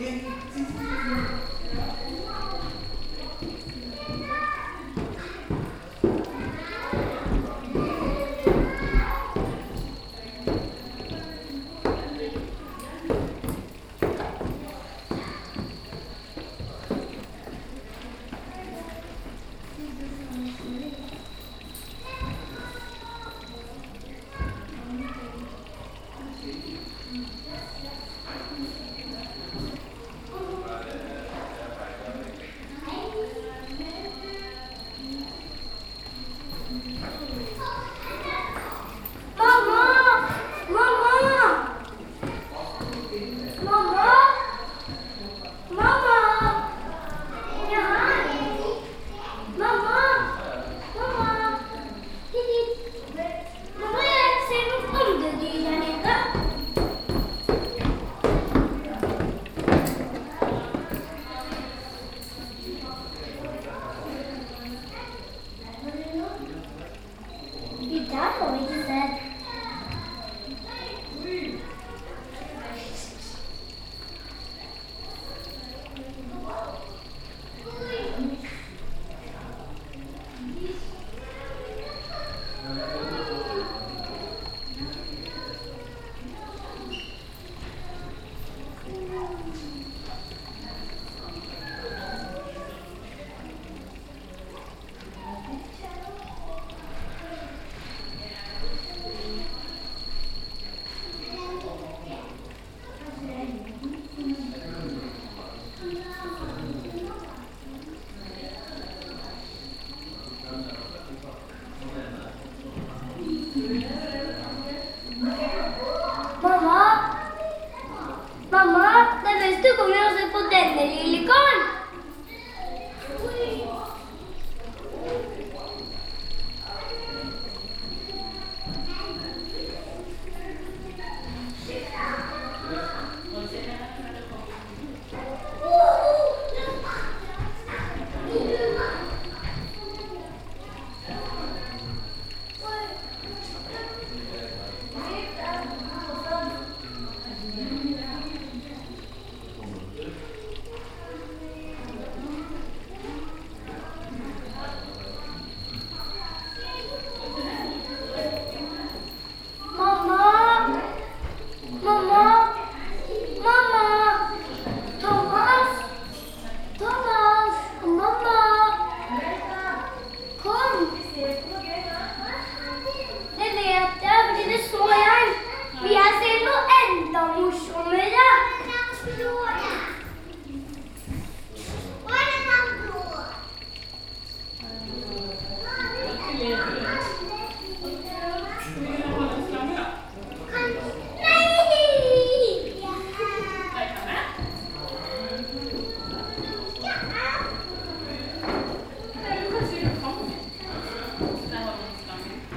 [0.00, 0.73] Yeah,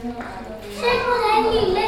[0.00, 1.87] 师傅来你们